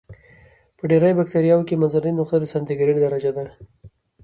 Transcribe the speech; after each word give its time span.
په 0.77 0.83
ډېری 0.89 1.11
بکټریاوو 1.19 1.67
کې 1.67 1.79
منځنۍ 1.81 2.11
نقطه 2.19 2.37
د 2.39 2.45
سانتي 2.51 2.73
ګراد 2.79 2.97
درجه 3.01 3.31
ده. 3.37 3.45